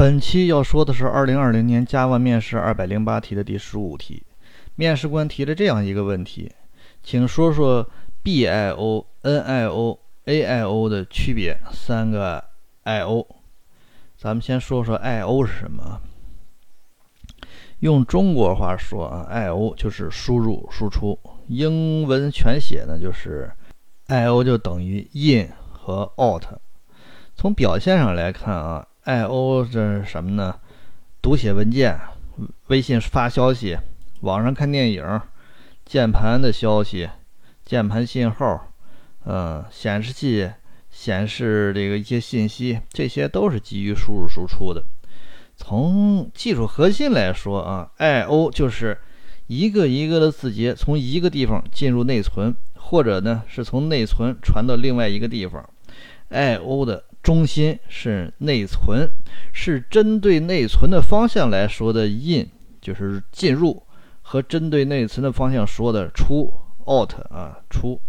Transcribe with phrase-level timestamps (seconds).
[0.00, 4.22] 本期要说的是二零二零年 Java 面试二百零八题的第十五题。
[4.74, 6.50] 面试官提了这样一个问题，
[7.02, 7.86] 请说说
[8.24, 11.60] BIO、NIO、AIO 的区别。
[11.70, 12.42] 三个
[12.84, 13.26] IO，
[14.16, 16.00] 咱们先说说 IO 是什么。
[17.80, 23.52] 用中国话说啊，IO 就是输入输出，英文全写呢就是
[24.06, 26.44] IO 就等于 in 和 out。
[27.36, 28.86] 从表现上来看啊。
[29.04, 30.60] I O 这是什么呢？
[31.22, 31.98] 读写文件、
[32.66, 33.78] 微信发消息、
[34.20, 35.20] 网上看电影、
[35.86, 37.08] 键盘的消息、
[37.64, 38.72] 键盘信号，
[39.24, 40.50] 嗯，显示器
[40.90, 44.84] 显示这个一些信息，这些都是基于输入输出的。
[45.56, 48.98] 从技术核心来说啊，I O 就是
[49.46, 55.66] 一个一个的字节从一个地方进入内存，或者呢是从内存传到另外一个地方。
[56.28, 57.04] I O 的。
[57.22, 59.08] 中心是内存，
[59.52, 62.48] 是针对内存的方向来说的 in，
[62.80, 63.82] 就是进入，
[64.22, 66.52] 和针对内存的方向说的出
[66.86, 68.00] out 啊出。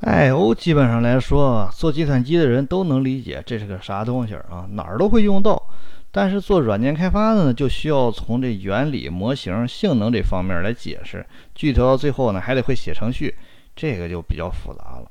[0.00, 5.62] I/O 基本上来说，做计算机的人都能理解这是个啥东西啊，哪儿都会用到。
[6.10, 13.34] 但是做软件开发的呢，就需要从这原理、模型、性能这方面来解释，具体到最后呢，还得会写程序，
[13.74, 15.10] 这个就比较复杂了。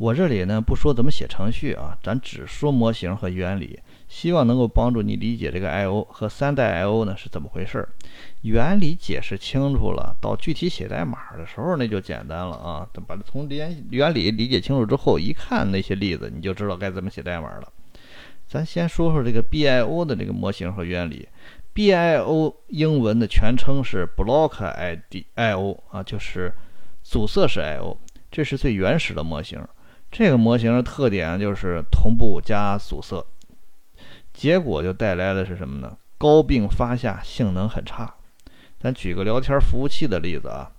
[0.00, 7.86] 我这里呢不说怎么写程序啊，咱只说模型和原理，希望能够帮助你理解这个 I/O 和三代 I/O 呢是怎么回事儿。
[8.40, 12.88] 原理解释清楚了，到具体写代码的时候那就简单了啊。
[12.94, 17.70] 等把它从原原理理解清楚之后，一看那些例子，你就知道该怎么写代码了。
[18.48, 21.28] 咱先说说这个 BIO 的这个模型和原理。
[21.74, 26.54] BIO 英文的全称是 Block ID I/O 啊，就是
[27.02, 27.98] 阻塞式 I/O，
[28.30, 29.60] 这是最原始的模型。
[30.10, 33.24] 这个模型的特点就是同步加阻塞，
[34.34, 35.96] 结果就带来的是什么呢？
[36.18, 38.12] 高并发下性能很差。
[38.78, 40.70] 咱举个聊天服务器的例子啊，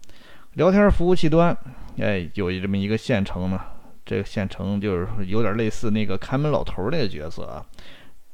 [0.54, 1.56] 聊天服务器端，
[1.98, 3.60] 哎，有这么一个线程呢，
[4.06, 7.66] 这个线程就是有点类似那个看门老头那个角色啊。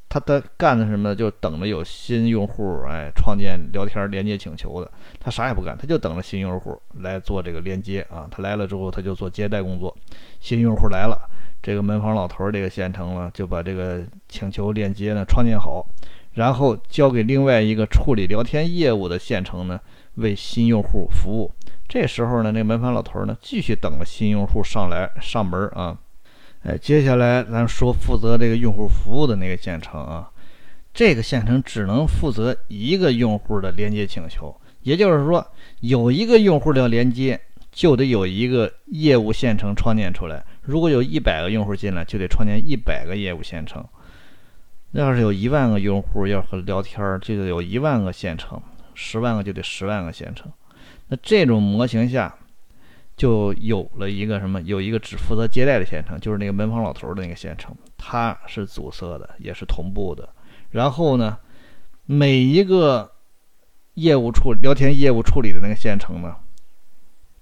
[0.09, 1.13] 他他干的什么？
[1.13, 8.28] 就等着有新用户哎创建聊天连接请求的，他啥也不干，他就等着新用户来做这个连接啊。
[8.31, 9.96] 他来了之后，他就做接待工作。
[10.40, 11.29] 新用户来了，
[11.62, 15.85] 这个门房老头这个线程呢，就把这个请求链接呢创建好，
[16.34, 19.79] 然后交给另外一个处理聊天业务的线程呢，
[20.16, 21.51] 为新用户服务。
[21.90, 25.97] 这时候呢，那门房老头呢，继续等着新用户上来上门啊。
[26.67, 30.29] 哎，接下来咱说负责这个用户服务的那个线程啊，
[30.94, 35.47] 这个线程只能负责一个用户的连接请求，也就是说，
[35.79, 37.39] 有一个用户要连接，
[37.72, 40.44] 就得有一个业务线程创建出来。
[40.61, 43.81] 如果有一百个用户进来，就得创建一百个业务线程。
[44.91, 48.59] 那要是有一万个用户要和聊天，就得有一万个线程；
[48.94, 50.51] 十万个就得十万个线程。
[51.07, 52.35] 那这种模型下。
[53.17, 54.61] 就有了一个什么？
[54.61, 60.29] 有一个只负责接待的线程，就是那个门房老头的那个线程，它是阻塞的，也是同步的。
[60.69, 61.39] 然后呢，
[62.05, 63.11] 每一个
[63.95, 66.35] 业务处聊天业务处理的那个线程呢，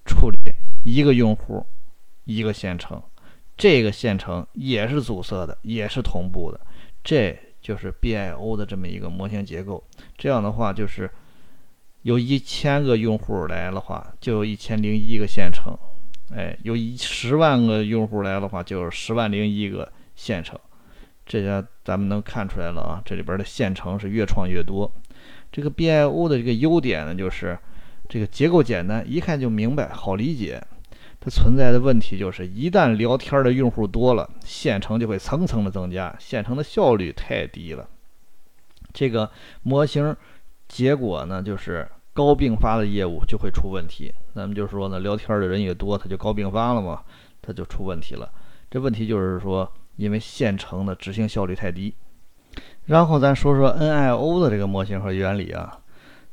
[0.05, 0.37] 处理
[0.85, 1.65] 一个用户
[2.23, 3.03] 一个线程，
[3.57, 6.61] 这个线程也是阻塞的，也是同步的。
[7.03, 9.83] 这就是 BIO 的这么一个模型结构。
[10.17, 11.11] 这样的话就是。
[12.05, 15.75] 有一千个用户来的话，就有一千零一个线程，
[16.31, 20.59] 哎，有一十万个用户来的话，就有十万零一个线程。
[21.25, 24.93] 这下咱们能看出来了啊，这里边的线程是越创越多。
[25.51, 27.57] 这个 BIO 的这个优点呢，就是
[28.07, 30.61] 这个结构简单，一看就明白，好理解。
[31.19, 37.89] 它存在的问题就是，一旦聊天的用户多了，线程就会层层的增加，线程的效率太低了。
[38.93, 39.31] 这个
[39.63, 40.15] 模型
[40.67, 41.89] 结果呢，就是。
[42.15, 47.01] 高并发的业务就会出问题，咱们就说呢，聊天的人越多，它就高并发了嘛，
[47.41, 48.31] 它就出问题了。
[48.71, 51.93] 这问题就是说，因为线程的执行效率太低。
[52.85, 55.79] 然后咱说说 NIO 的这个模型和原理啊，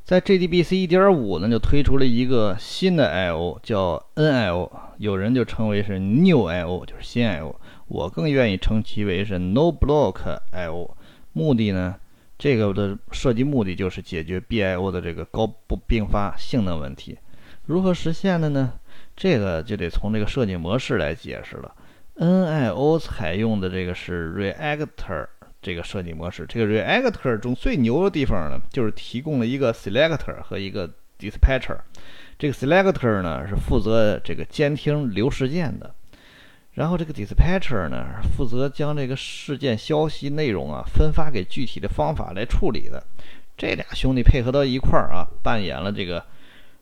[0.05, 7.55] 在 JDBC 1.5呢就推出了一个新的 IO，叫 NIO，有人就称为是 New IO，就是新 IO。
[7.89, 10.91] 我更愿意称其为是 No Block IO，
[11.33, 11.97] 目的呢？
[12.43, 17.17] 这个的设计目的就是解决 BIO 的这个高不并发性能问题，
[17.65, 18.73] 如何实现的呢？
[19.15, 21.73] 这个就得从这个设计模式来解释了。
[22.17, 25.25] NIO 采用的这个是 Reactor
[25.61, 31.77] 这个设计模式，这个 Reactor 中最牛的地方呢，就是提供了一个 Selector 和一个 Dispatcher。
[32.37, 35.95] 这个 Selector 呢是负责这个监听流事件的，
[36.73, 43.03] 然后这个 dispatcher 呢，负责将这个事件消息内容啊分发给具体的方法来处理的。
[43.55, 46.25] 这俩兄弟配合到一块儿啊，扮演了这个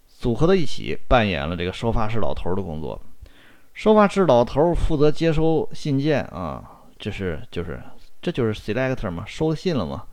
[0.08, 3.02] 组合到一起，扮演了这个收发室老头的工作。
[3.74, 6.64] 收发室老头负责接收信件啊，
[6.98, 7.82] 这是就是
[8.22, 10.04] 这就是 selector 嘛，收信了嘛。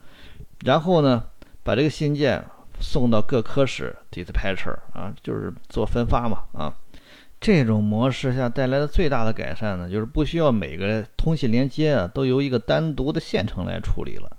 [0.65, 1.23] 然后呢，
[1.63, 2.43] 把这个信件
[2.81, 6.73] 送到各科室 dispatcher 啊，就是做分发嘛啊。
[7.41, 14.37] 这种模式下带来的最大的改善呢，就是不需要每个通信连接啊都由一个单独的线程来处理了。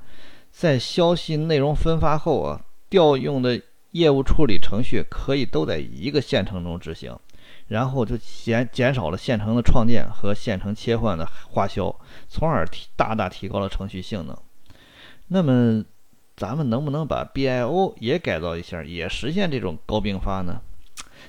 [0.51, 2.61] 在消息内容分发后啊，
[2.91, 3.61] 调用的
[3.93, 7.17] 业务处理程序可以都在一个线程中执行，
[7.69, 11.95] 然后就减减少了线程的创建和线程切换的花销，
[12.29, 14.37] 从而提大大提高了程序性能。
[15.29, 15.85] 那么，
[16.37, 20.61] 咱们能不能把 BIO 也改造一下，也实现这种高并发呢？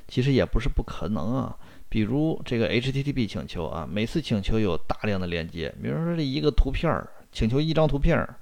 [0.07, 1.57] 其实也不是不可能啊。
[1.89, 8.35] 比如这个 HTTP 请求啊，每次请求有大量的连接，比如说这一个图片儿请求一张图片儿。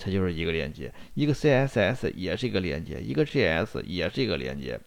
[0.00, 4.78] 它就是一个连接，一个 CSS 也是一个连接，一个 JS 也是一个连接。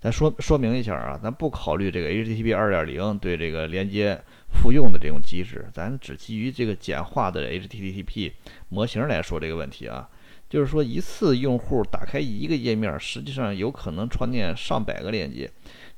[0.00, 8.32] 咱说说明一下啊，咱不考虑这个 HTTP 2.0对这个连接复用的这种机制，咱只基于这个简化的 HTTP
[8.68, 10.08] 模型来说这个问题啊。
[10.48, 15.50] 就是说，一次用户打开一个页面，实际上有可能创建上百个链接，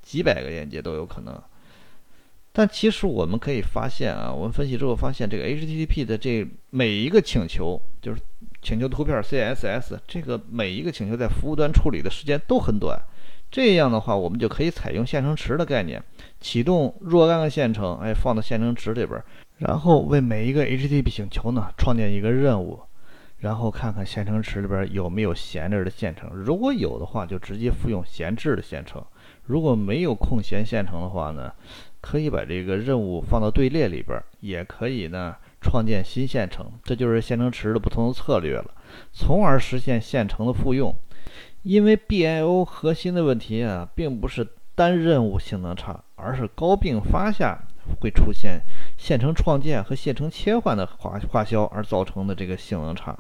[0.03, 1.41] 几百个链接都有可能。
[2.53, 8.21] 但其实我们可以发现啊，我们分析之后发现，这个 HTTP 的这每一个请求就是。
[8.63, 13.01] 请求图片 CSS，这个每一个请求在服务端处理的时间都很短，
[13.51, 16.03] 这样的话，我们就可以采用线程池的概念，
[16.43, 19.19] 启动若干个线程，哎，放到线程池里边，
[19.57, 22.79] 然后为每一个 HTTP 请求呢创建一个任务，
[23.41, 29.03] 然后看看线程池里边有没有闲着的线程，如果有的话，就直接复用闲置的线程；
[29.45, 31.53] 如果没有空闲线程的话呢，
[32.01, 35.37] 可以把这个任务放到队列里边，也可以呢。
[35.63, 38.71] 创建新线程，这就是线程池的不同的策略了，
[39.13, 40.95] 从而实现线程的复用。
[41.63, 47.63] 因为 BIO 核心的问题啊，并不是单任务性能差，而是高并发下
[48.01, 48.63] 会出现
[49.01, 53.19] 线程创建和线程切换的花花销而造成的这个性能差。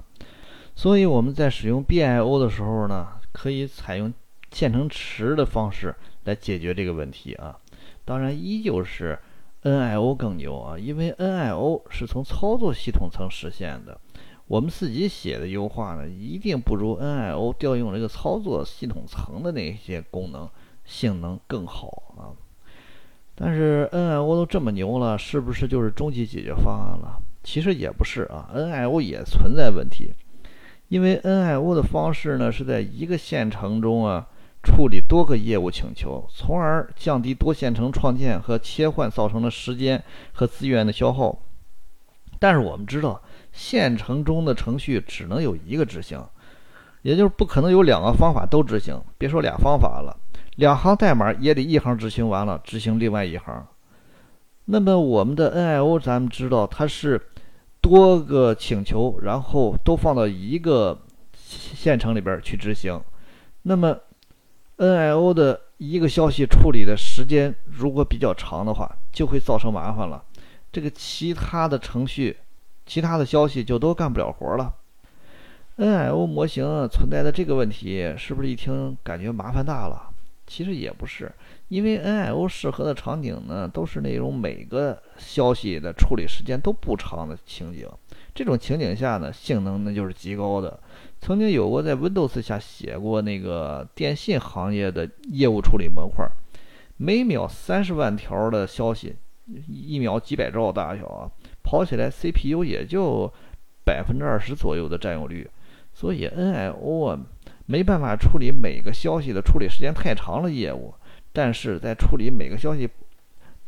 [0.77, 4.13] 所以我们在使用 BIO 的时候呢，可以采用
[4.53, 7.59] 线程池的方式来解决这个问题啊。
[8.05, 9.19] 当然，依旧是。
[9.63, 14.01] NIO 更牛啊，因为 NIO 是从操作系统层实现的，
[14.47, 20.49] 我们自己写的优化呢，一定不如 NIO 调用这个操作系统层的那些功能
[20.87, 22.33] 性能更好啊。
[23.41, 27.19] 但是 NIO 都这么牛了，是不是就是终极解决方案了？
[27.43, 30.13] 其实也不是啊，NIO 也存在问题，
[30.89, 34.29] 因为 NIO 的方式呢是在一个线程中啊。
[34.63, 40.05] 处理多个业务请求，从而降低多线程创建和切换造成的时间
[40.35, 41.35] 和资源的消耗。
[42.39, 43.23] 但是我们知道，
[43.53, 46.23] 线程中的程序只能有一个执行，
[47.01, 49.01] 也就是不可能有两个方法都执行。
[49.17, 50.15] 别说俩方法了，
[50.61, 53.67] 两行代码也得一行执行完了，执行另外一行。
[54.67, 57.19] 那么我们的 NIO，咱们知道它是
[57.81, 61.01] 多个请求，然后都放到一个
[61.43, 63.01] 线程里边去执行。
[63.63, 63.97] 那么
[64.77, 70.23] NIO 的一个消息处理的时间如果比较长的话，就会造成麻烦了。
[70.71, 72.37] 这个其他的程序、
[72.85, 74.75] 其他的消息就都干不了活了。
[75.79, 80.10] NIO 模型存在的这个问题，是不是一听感觉麻烦大了？
[80.51, 81.31] 其实也不是，
[81.69, 87.89] 因为 NIO 适合的场景呢，都是那种每个消息的处理时间都不长的情景。
[88.35, 90.77] 这种情景下呢，性能那就是极高的。
[91.21, 96.29] 曾经有过在 Windows 下写过那个电信行业的业务处理模块，
[96.97, 99.15] 每秒三十万条的消息，
[99.69, 101.31] 一秒几百兆大小啊，
[101.63, 103.33] 跑起来 CPU 也就
[103.85, 105.49] 百分之二十左右的占有率，
[105.93, 107.21] 所以 NIO 啊
[107.71, 110.93] 没办法处理每个消息的处理时间太长的业务，
[111.33, 112.89] 但是在处理每个消息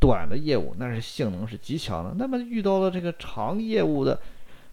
[0.00, 2.12] 短的业务，那是性能是极强的。
[2.18, 4.20] 那么遇到了这个长业务的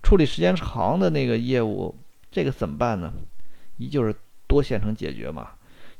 [0.02, 1.94] 处理时间长的那个业务。
[2.32, 3.14] 这个怎么办呢？
[3.78, 4.16] 依旧是
[4.48, 5.50] 多线程解决嘛，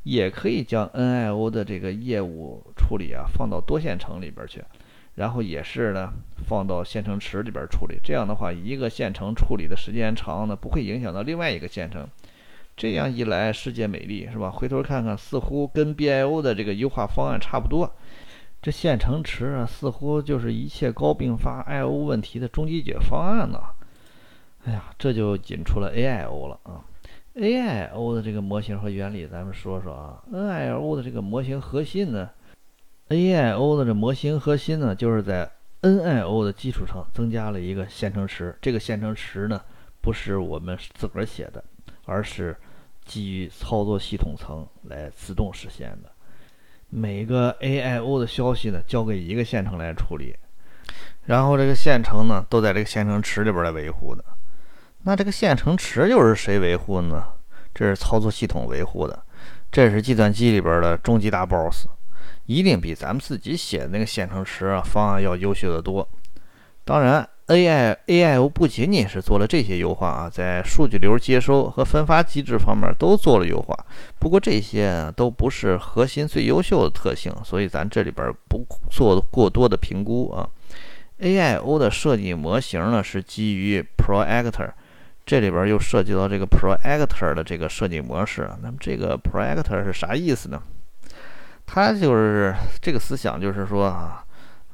[0.04, 4.64] 也可以将 NIO 的这个业务处理啊放到多线程里边去，
[5.16, 6.14] 然后也是呢
[6.48, 8.00] 放到线程池里边处理。
[8.04, 12.08] 这样的话，一个线程处理的时间长呢，不会影响到另外一个线程。
[12.80, 14.50] 这样一来，世界美丽是吧？
[14.50, 17.94] 回头看看，似乎跟 BIO 的这个优化方案差不多。
[18.62, 23.60] 这线程池啊，似乎就是一切高并发 IO 问题的终极解决方案呢。
[24.64, 26.80] 哎呀，这就引出了 AIO 了啊
[27.36, 30.24] ！AIO 的这个模型和原理，咱们说说啊。
[30.32, 32.30] NIO 的这个模型核心呢
[33.10, 38.58] ，AIO 的这模型核心呢，就是在 NIO 的基础上增加了一个线程池。
[38.62, 39.62] 这个线程池呢，
[40.00, 41.62] 不是我们自个儿写的，
[42.06, 42.56] 而是
[43.10, 46.12] 基于操作系统层来自动实现的。
[46.90, 50.36] 每个 AIO 的消息呢，交给一个线程来处理，
[51.26, 54.24] 然后这个线程呢，都在这个线程池里边来维护的。
[55.04, 57.24] 那这个线程池又是谁维护呢？
[57.74, 59.24] 这是操作系统维护的。
[59.72, 61.88] 这是计算机里边的终极大 BOSS，
[62.46, 66.08] 一定比咱们自己写的那个线程池啊方案要优秀的多。
[66.84, 73.76] 当然，AI AIO 不仅仅是做了这些优化啊，在数据流接收和分发机制方面都做了优化。
[74.18, 80.48] 不过这些都不是核心最优秀的特性，所以咱这里边不做过多的评估啊。
[81.20, 84.72] AIO 的设计模型呢是基于 Proactor。
[85.26, 88.50] 这里边又涉及到这个 Proactor 的这个设计模式。
[88.64, 90.62] 那么这个 Proactor 是啥意思呢？
[91.68, 94.24] 它就是这个思想，就是说啊，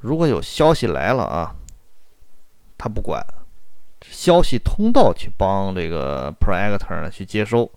[0.00, 1.54] 如果有消息来了啊，
[2.78, 3.24] 他不管，
[4.02, 7.70] 消息通道去帮这个 Proactor 呢去接收。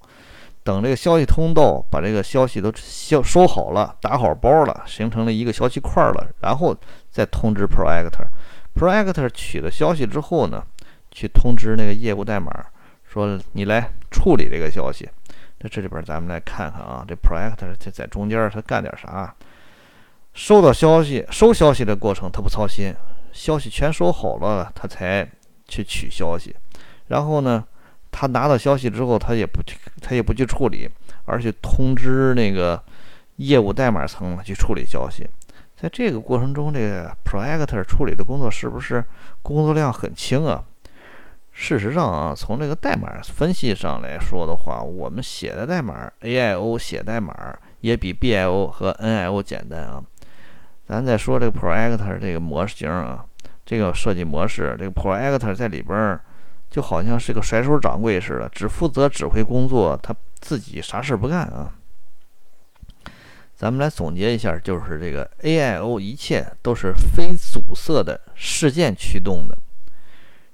[0.63, 6.75] 等这个消息通道把这个消息都消收好了，打好包了，形成了一个消息块了，然后
[7.10, 8.27] 再通知 Proactor。
[8.75, 10.63] Proactor 取了消息之后呢？
[11.12, 12.51] 去通知那个业务代码，
[13.03, 15.10] 说你来处理这个消息。
[15.58, 19.34] 那这里边咱们来看看啊，这 Proactor 它在中间他干点啥？
[20.36, 22.94] 收到消息、收消息的过程他不操心，
[23.39, 25.25] 消息全收好了，他才
[25.65, 26.53] 去取消息。
[27.08, 27.63] 然后呢，
[28.12, 29.62] 他拿到消息之后，他也不
[30.01, 30.89] 他也不去处理，
[31.24, 32.84] 而去通知那个
[33.38, 35.25] 业务代码层去处理消息。
[35.77, 39.01] 在这个过程中，这个 Proactor 处理的工作是不是
[39.41, 40.62] 工作量很轻啊？
[41.53, 50.03] 事实上啊，从这个代码分析上来说的话，我们写的代码 AIO 写代码也比 BIO 和 NIO 简单啊。
[50.86, 53.24] 咱再说这个 Proactor 这个模型啊，
[53.69, 56.19] 这个设计模式，这个 Proactor 在里边
[56.71, 61.71] 就好像是个甩手掌柜似的，只负责指挥工作，他自己啥事不干啊。
[63.55, 69.55] 咱们来总结一下，就是这个 AIO 一切都是非阻塞的事件驱动的。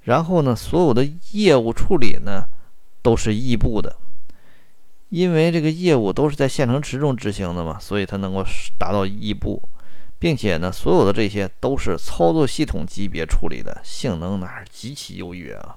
[0.02, 2.44] 然后呢，所有的业务处理呢，
[3.02, 3.96] 都是异步的，
[5.08, 8.46] 因为这个业务都是在线程池中执行的嘛，所以它能够
[8.78, 9.70] 达到异步，
[10.26, 15.76] 并且呢，所有的这些都是操作系统级别处理的，性能那是极其优越啊。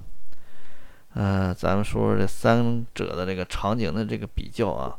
[1.13, 4.97] 呃，咱们说说这三者的这个场景的这个比较啊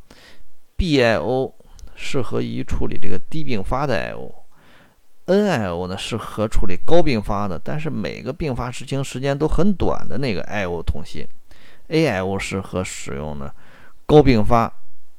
[0.78, 1.52] ，BIO
[1.96, 4.32] 适合于处理这个低并发的 I/O。
[5.26, 11.26] NIO 呢适合处理高并发的，但是每个并发执行时间都很短的那个 IO 通信。
[11.88, 13.52] AIO 适合使用呢
[14.06, 14.72] 高并发，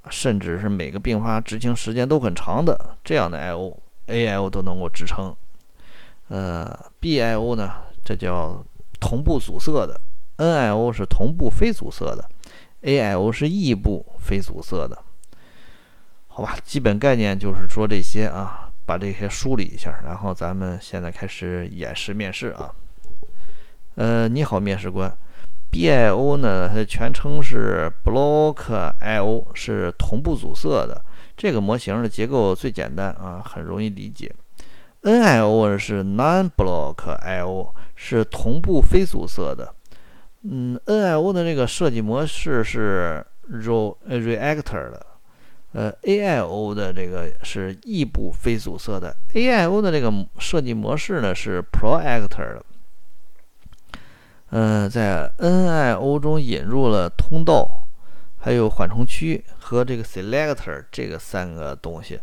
[0.09, 3.75] 甚至是每个并发执行时间都很长的这样的 IO
[4.07, 5.35] AIO 都能够支撑。
[6.29, 8.63] 呃，BIO 呢这叫
[8.99, 9.99] 同步阻塞的
[10.37, 12.29] ，NIO 是同步非阻塞的
[12.83, 14.97] ，AIO 是异步非阻塞的。
[16.27, 18.67] 好吧，基本概念就是说这些啊。
[18.83, 22.73] 把这些梳理一下，然后咱们现在开始演示面试啊。
[23.95, 25.09] 呃，你好，面试官。
[25.71, 31.01] BIO 呢，它全称是 Block I/O，是同步阻塞的。
[31.41, 34.31] 这个模型的结构最简单啊，很容易理解。
[35.01, 39.73] NIO 是 Non-Block I/O，是同步非阻塞的。
[40.43, 45.03] 嗯，NIO 的这个设计模式是 Reactor 的。
[45.71, 52.65] 呃，AIO 的这个是异步非阻塞的，AIO 的这个设计模式呢是 Proactor 的。
[54.51, 57.80] 嗯，在 NIO 中引入了通道，
[58.41, 62.19] 还有缓冲区和这个 Selector 这个三个东西。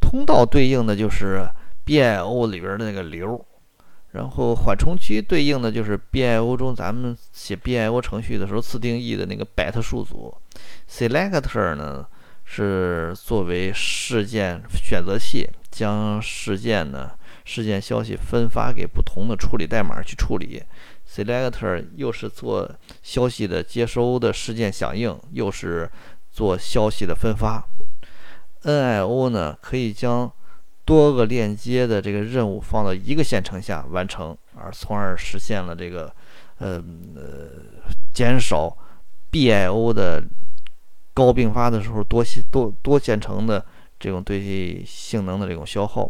[0.00, 1.48] 通道对应的就是
[1.86, 3.46] BIO 里边的那个流，
[4.10, 10.34] 然后缓冲区对应的就是 BIO 中咱们写 BIO 程序的时候自定义的那个 byte 数组。
[10.90, 12.06] Selector 呢？
[12.50, 17.10] 是作为事件选择器，将事件呢
[17.44, 20.62] 事件消息分发给不同的处理代码去处理。
[21.08, 22.70] Selector 又是做
[23.02, 25.90] 消息的接收的事件响应，又是
[26.30, 27.64] 做消息的分发。
[28.62, 30.30] NIO 呢可以将
[30.84, 36.14] 多个链接的这个任务放到一个线程下完成，而从而实现了这个
[36.58, 36.82] 呃
[37.14, 37.50] 呃
[38.12, 38.76] 减少
[39.32, 40.22] BIO 的。
[41.14, 43.66] 高并发的时候，多线多多线程的
[43.98, 46.08] 这种对性能的这种消耗。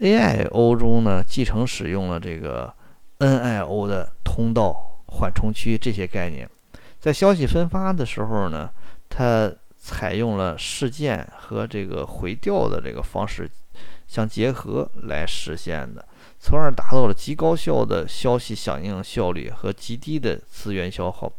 [0.00, 2.72] AIO 中呢，继承使用了这个
[3.18, 6.48] NIO 的通道、缓冲区这些概念，
[7.00, 8.70] 在消息分发的时候呢，
[9.08, 13.50] 它采用了事件和这个回调的这个方式
[14.06, 16.04] 相结合来实现的。
[16.40, 21.32] 从而达到了极高效的消息响应效率和极低的资源消耗。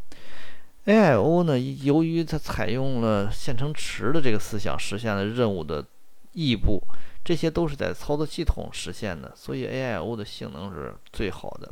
[0.86, 5.86] AIO 呢，由于它采用了线程池的这个思想，实现了任务的
[6.34, 6.84] 异步，
[7.24, 11.72] 这些都是在操作系统实现的，所以 AIO 的性能是最好的。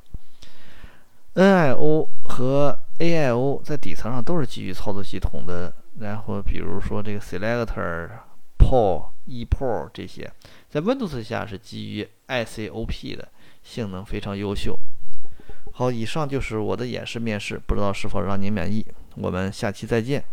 [1.35, 8.09] NIO 和 AIO 在底层上都是基于操作系统的，然后比如说这个 Selector、
[8.57, 10.31] POL、ePOL 这些，
[10.69, 13.27] 在 Windows 下是基于 ICOP 的，
[13.63, 14.77] 性能非常优秀。
[15.73, 18.83] 好，以上就是我的演示面试，不知道是否让您满意。
[19.15, 20.23] 我们下期再见。